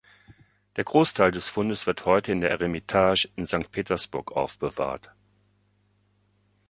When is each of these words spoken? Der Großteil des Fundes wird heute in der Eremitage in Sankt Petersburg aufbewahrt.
Der 0.77 0.83
Großteil 0.83 1.29
des 1.29 1.51
Fundes 1.51 1.85
wird 1.85 2.05
heute 2.07 2.31
in 2.31 2.41
der 2.41 2.49
Eremitage 2.49 3.29
in 3.35 3.45
Sankt 3.45 3.71
Petersburg 3.71 4.31
aufbewahrt. 4.31 5.13